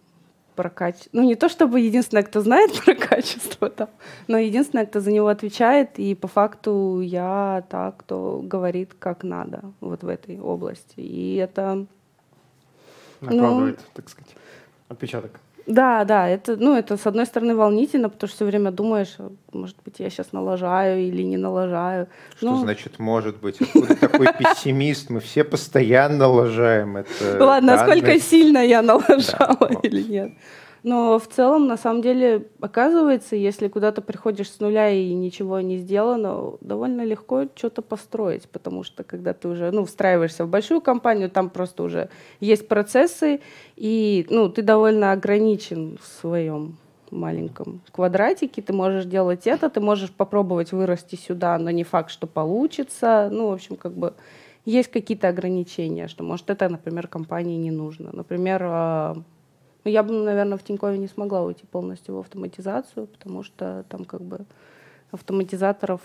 [0.56, 1.10] про качество.
[1.12, 3.88] Ну, не то чтобы единственная, кто знает про качество там,
[4.26, 5.98] но единственная, кто за него отвечает.
[5.98, 11.00] И по факту я та, кто говорит, как надо вот в этой области.
[11.00, 11.86] И это
[13.20, 14.34] Накладывает, так сказать,
[14.88, 15.40] отпечаток.
[15.66, 19.33] Да, да, это, ну, это с одной стороны волнительно, потому что все время думаешь, а,
[19.52, 22.07] может быть, я сейчас налажаю или не налажаю.
[22.37, 23.61] Что Ну, значит может быть?
[23.61, 25.11] Откуда такой пессимист?
[25.11, 26.96] Мы все постоянно лажаем.
[26.98, 28.31] Это Ладно, насколько данность.
[28.31, 30.33] сильно я налажала или нет.
[30.87, 35.79] Но в целом, на самом деле, оказывается, если куда-то приходишь с нуля и ничего не
[35.79, 41.29] сделано, довольно легко что-то построить, потому что когда ты уже ну, встраиваешься в большую компанию,
[41.29, 43.40] там просто уже есть процессы,
[43.75, 46.77] и ну, ты довольно ограничен в своем
[47.11, 52.29] маленьком квадратике, ты можешь делать это, ты можешь попробовать вырасти сюда, но не факт, что
[52.29, 53.29] получится.
[53.33, 54.14] Ну, в общем, как бы
[54.64, 58.11] есть какие-то ограничения, что, может, это, например, компании не нужно.
[58.12, 59.25] Например,
[59.87, 63.85] а, ну, я бы, наверное, в Тинькове не смогла уйти полностью в автоматизацию, потому что
[63.88, 64.44] там как бы
[65.12, 66.01] автоматизаторов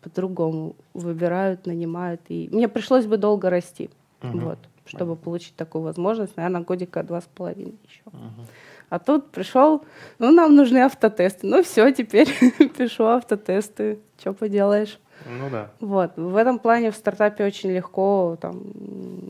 [0.00, 2.20] по-другому выбирают, нанимают.
[2.28, 3.90] И мне пришлось бы долго расти,
[4.22, 4.38] угу.
[4.38, 5.24] вот, чтобы Понятно.
[5.24, 8.02] получить такую возможность, наверное, годика два с половиной еще.
[8.06, 8.46] Угу.
[8.90, 9.84] А тут пришел,
[10.18, 11.46] ну, нам нужны автотесты.
[11.46, 12.28] Ну, все, теперь
[12.78, 13.98] пишу автотесты.
[14.18, 14.98] Что поделаешь?
[15.28, 15.70] Ну да.
[15.80, 16.16] Вот.
[16.16, 18.62] В этом плане в стартапе очень легко там,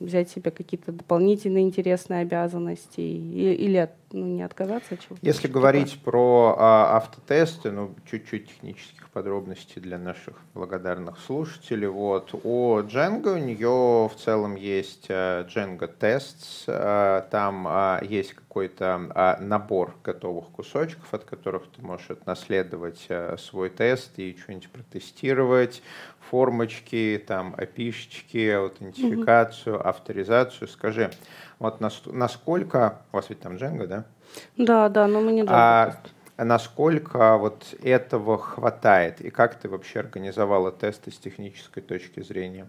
[0.00, 5.24] взять себе какие-то дополнительные интересные обязанности и, или ну, не отказаться от чего-то.
[5.24, 11.88] Если говорить про а, автотесты, ну, чуть-чуть технических подробностей для наших благодарных слушателей.
[11.88, 12.30] Вот.
[12.44, 16.64] О Django у нее в целом есть а, Django Tests.
[16.68, 23.36] А, там а, есть какой-то а, набор готовых кусочков, от которых ты можешь отнаследовать а,
[23.36, 25.82] свой тест и что-нибудь протестировать
[26.30, 29.88] формочки, там, опишечки, аутентификацию, угу.
[29.88, 30.68] авторизацию.
[30.68, 31.10] Скажи,
[31.58, 33.02] вот насколько...
[33.12, 34.04] У вас ведь там Django, да?
[34.56, 35.94] Да, да, но мы не Django.
[36.38, 39.20] А насколько вот этого хватает?
[39.20, 42.68] И как ты вообще организовала тесты с технической точки зрения?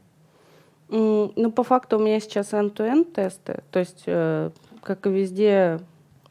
[0.87, 3.61] Ну, по факту у меня сейчас end-to-end тесты.
[3.69, 4.49] То есть, э,
[4.81, 5.81] как и везде,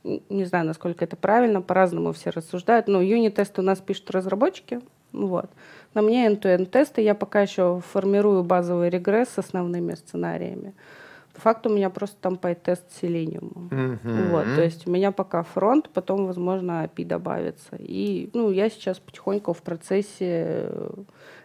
[0.03, 2.89] не знаю, насколько это правильно, по-разному все рассуждают.
[2.89, 4.81] Но юнит-тесты у нас пишут разработчики.
[5.13, 5.51] Вот.
[5.95, 10.75] На мне end-to-end тесты, я пока еще формирую базовый регресс с основными сценариями.
[11.39, 13.69] По факту у меня просто там PyTest Selenium.
[13.69, 14.31] Mm-hmm.
[14.31, 17.77] Вот, то есть у меня пока фронт, потом, возможно, API добавится.
[17.79, 20.91] И ну, я сейчас потихоньку в процессе э,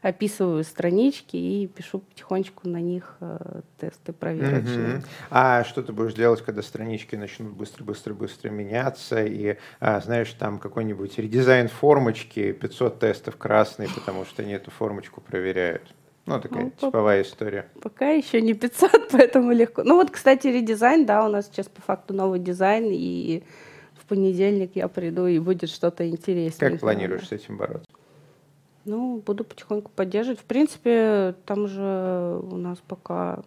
[0.01, 4.97] описываю странички и пишу потихонечку на них э, тесты проверочные.
[4.97, 5.05] Mm-hmm.
[5.29, 11.19] А что ты будешь делать, когда странички начнут быстро-быстро-быстро меняться, и, а, знаешь, там какой-нибудь
[11.19, 15.83] редизайн формочки, 500 тестов красный, потому что они эту формочку проверяют?
[16.25, 17.69] Ну, такая ну, типовая история.
[17.81, 19.83] Пока еще не 500, поэтому легко.
[19.83, 23.43] Ну вот, кстати, редизайн, да, у нас сейчас по факту новый дизайн, и
[23.95, 26.71] в понедельник я приду, и будет что-то интереснее.
[26.71, 27.89] Как планируешь с этим бороться?
[28.85, 30.39] Ну, буду потихоньку поддерживать.
[30.39, 33.43] В принципе, там же у нас пока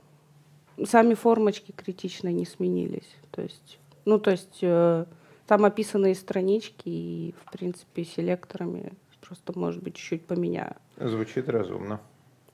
[0.84, 3.08] сами формочки критично не сменились.
[3.30, 5.04] То есть, ну, то есть э,
[5.46, 10.76] там описанные странички, и, в принципе, селекторами просто, может быть, чуть-чуть поменяю.
[10.98, 12.00] Звучит разумно.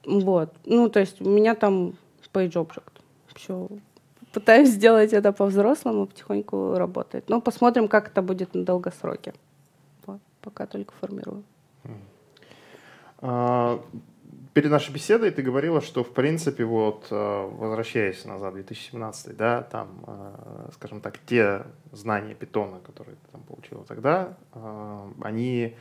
[0.05, 0.53] Вот.
[0.65, 1.95] Ну, то есть у меня там
[2.33, 3.01] page object.
[3.35, 3.69] Все.
[4.33, 7.29] Пытаюсь сделать это по-взрослому, потихоньку работает.
[7.29, 9.35] Но посмотрим, как это будет на долгосроке.
[10.07, 10.21] Вот.
[10.41, 11.43] Пока только формирую.
[13.19, 13.81] А,
[14.55, 19.89] перед нашей беседой ты говорила, что, в принципе, вот, а, возвращаясь назад, 2017, да, там,
[20.07, 24.37] а, скажем так, те знания питона, которые ты там получила тогда,
[25.21, 25.77] они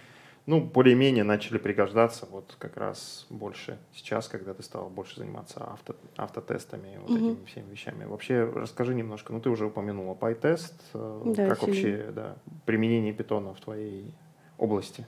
[0.46, 5.96] ну, более-менее начали пригождаться вот как раз больше сейчас, когда ты стал больше заниматься авто,
[6.18, 7.32] автотестами, вот mm-hmm.
[7.32, 8.06] этими всеми вещами.
[8.06, 11.74] Вообще, расскажи немножко, ну, ты уже упомянула PyTest, э, да, как сильно.
[11.74, 14.14] вообще, да, применение питона в твоей
[14.58, 15.06] области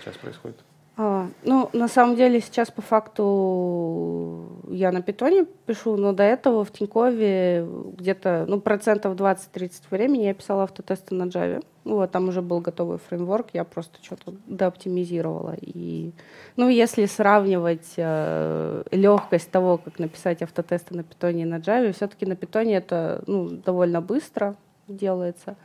[0.00, 0.58] сейчас происходит?
[0.94, 6.64] А, ну, на самом деле сейчас по факту я на питоне пишу, но до этого
[6.64, 11.64] в Тинькове где-то ну, процентов 20-30 времени я писала автотесты на Java.
[11.84, 15.56] Вот, там уже был готовый фреймворк, я просто что-то дооптимизировала.
[15.60, 16.12] И,
[16.56, 22.26] ну, если сравнивать э, легкость того, как написать автотесты на питоне и на Java, все-таки
[22.26, 25.56] на питоне это ну, довольно быстро делается.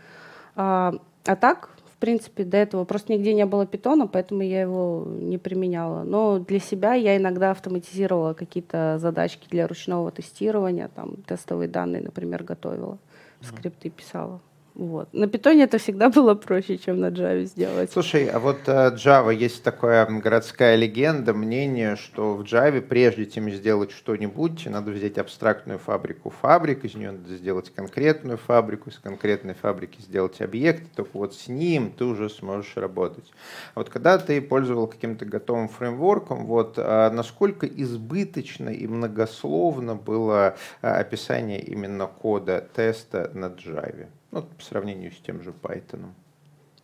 [0.55, 0.93] А,
[1.25, 6.03] а так, принципе, до этого просто нигде не было питона, поэтому я его не применяла.
[6.03, 12.43] Но для себя я иногда автоматизировала какие-то задачки для ручного тестирования, там тестовые данные, например,
[12.43, 12.97] готовила,
[13.41, 14.41] скрипты писала.
[14.77, 15.11] Вот.
[15.11, 17.91] На питоне это всегда было проще, чем на Java сделать.
[17.91, 23.49] Слушай, а вот uh, Java есть такая городская легенда, мнение, что в Java, прежде чем
[23.49, 29.55] сделать что-нибудь, надо взять абстрактную фабрику фабрик, из нее надо сделать конкретную фабрику, из конкретной
[29.55, 33.31] фабрики сделать объект, только вот с ним ты уже сможешь работать.
[33.73, 40.55] А вот когда ты пользовал каким-то готовым фреймворком, вот uh, насколько избыточно и многословно было
[40.83, 44.05] uh, описание именно кода теста на Java?
[44.37, 46.05] Ну, по сравнению с тем же Python.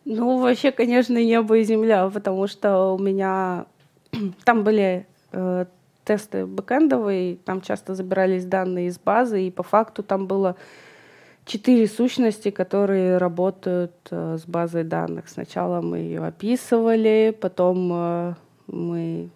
[0.04, 3.66] Ну, вообще, конечно, небо и земля, потому что у меня
[4.44, 5.66] там были э,
[6.04, 10.56] тесты бэкэндовые, там часто забирались данные из базы, и по факту там было
[11.46, 15.28] четыре сущности, которые работают э, с базой данных.
[15.28, 18.34] Сначала мы ее описывали, потом э,
[18.66, 19.30] мы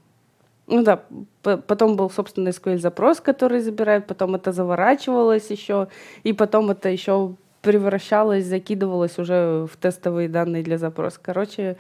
[0.71, 1.03] ну да,
[1.43, 5.89] потом был, собственно, SQL запрос, который забирает, потом это заворачивалось еще,
[6.25, 11.19] и потом это еще превращалась, закидывалась уже в тестовые данные для запроса.
[11.21, 11.77] Короче,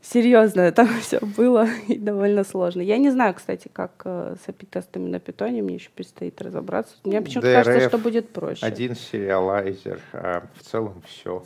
[0.00, 2.80] серьезно там все было и довольно сложно.
[2.80, 6.94] Я не знаю, кстати, как э, с API-тестами на питоне, мне еще предстоит разобраться.
[7.04, 8.64] Мне почему-то кажется, что будет проще.
[8.64, 11.44] Один сериалайзер, а в целом все.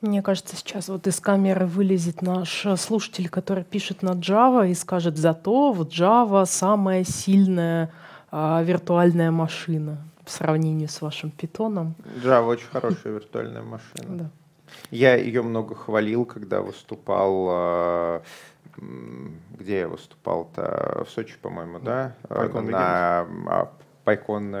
[0.00, 5.16] Мне кажется, сейчас вот из камеры вылезет наш слушатель, который пишет на Java и скажет,
[5.16, 7.90] зато вот Java самая сильная
[8.30, 11.94] а, виртуальная машина в сравнении с вашим питоном.
[12.22, 14.18] Java очень хорошая виртуальная машина.
[14.18, 14.30] Да.
[14.90, 18.22] Я ее много хвалил, когда выступал а,
[18.76, 21.04] где я выступал-то?
[21.06, 22.14] В Сочи, по-моему, да?
[22.28, 23.26] PyCon на
[24.04, 24.54] PyCon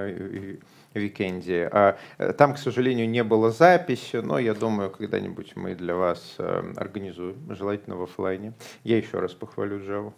[0.94, 1.68] Weekend е.
[1.72, 6.36] А, э, там, к сожалению, не было записи, но я думаю, когда-нибудь мы для вас
[6.38, 8.54] э, организуем, желательно в офлайне.
[8.84, 10.12] Я еще раз похвалю Java.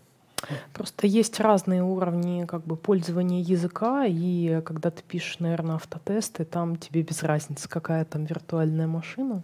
[0.72, 6.76] Просто есть разные уровни как бы пользования языка, и когда ты пишешь, наверное, автотесты, там
[6.76, 9.42] тебе без разницы, какая там виртуальная машина,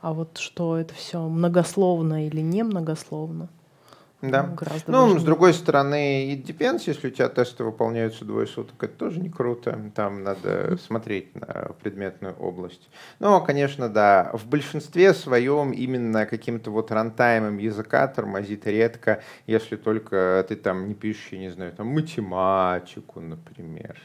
[0.00, 3.48] а вот что это все многословно или не многословно–
[4.22, 4.42] да.
[4.42, 5.20] Гораздо ну, важнее.
[5.20, 9.30] с другой стороны, и depends, если у тебя тесты выполняются двое суток, это тоже не
[9.30, 9.90] круто.
[9.94, 12.90] Там надо смотреть на предметную область.
[13.18, 20.44] Но, конечно, да, в большинстве своем именно каким-то вот рантаймом языка тормозит редко, если только
[20.46, 23.98] ты там не пишешь, я не знаю, там математику, например,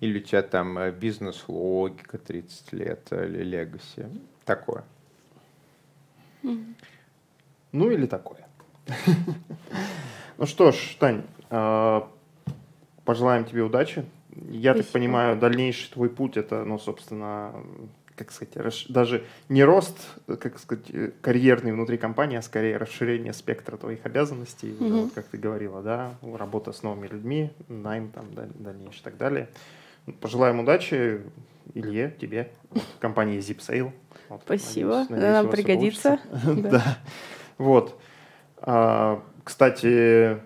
[0.00, 4.06] или у тебя там э, бизнес-логика 30 лет, или легаси.
[4.44, 4.84] Такое.
[6.42, 8.41] Ну или такое.
[10.38, 12.08] Ну что ж, Тань, а,
[13.04, 14.04] пожелаем тебе удачи.
[14.50, 17.52] Я так понимаю, дальнейший твой путь это, ну, собственно,
[18.16, 20.84] как сказать, даже не рост, как сказать,
[21.20, 26.72] карьерный внутри компании, а скорее расширение спектра твоих обязанностей, вот, как ты говорила, да, работа
[26.72, 29.48] с новыми людьми, найм там дальнейший и так далее.
[30.20, 31.20] Пожелаем удачи
[31.74, 32.50] Илье, тебе,
[33.00, 33.92] компании ZipSale.
[34.28, 36.20] Вот, Спасибо, надеюсь, надеюсь, нам пригодится.
[36.70, 36.98] Да.
[37.58, 37.98] Вот.
[38.64, 40.40] А, кстати,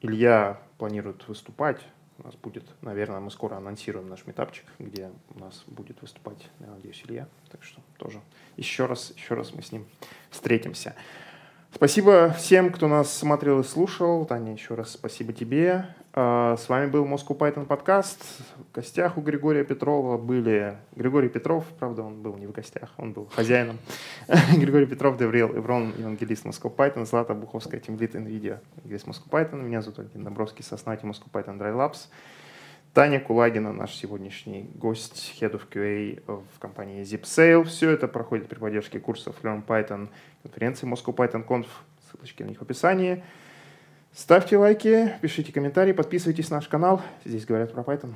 [0.00, 1.80] Илья планирует выступать.
[2.18, 6.68] У нас будет, наверное, мы скоро анонсируем наш метапчик, где у нас будет выступать, я
[6.68, 7.28] надеюсь, Илья.
[7.50, 8.20] Так что тоже
[8.56, 9.86] еще раз, еще раз мы с ним
[10.30, 10.94] встретимся.
[11.74, 14.24] Спасибо всем, кто нас смотрел и слушал.
[14.24, 15.94] Таня, еще раз спасибо тебе.
[16.18, 18.24] А, с вами был Moscow Python подкаст.
[18.56, 20.78] В гостях у Григория Петрова были...
[20.94, 23.76] Григорий Петров, правда, он был не в гостях, он был хозяином.
[24.56, 29.62] Григорий Петров, Деврил Иврон, евангелист Moscow Python, Злата Буховская, тимлит NVIDIA, весь Moscow Python.
[29.62, 32.08] Меня зовут Альгин Добровский, Соснати Moscow Python Dry Labs.
[32.94, 37.64] Таня Кулагина, наш сегодняшний гость, Head of QA в компании ZipSale.
[37.64, 40.08] Все это проходит при поддержке курсов Learn Python,
[40.44, 41.66] конференции Moscow Python Conf,
[42.10, 43.22] ссылочки на них в описании.
[44.16, 47.02] Ставьте лайки, пишите комментарии, подписывайтесь на наш канал.
[47.26, 48.14] Здесь говорят про Python.